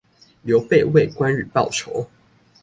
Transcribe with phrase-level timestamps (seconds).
[0.41, 2.09] 劉備為關羽報仇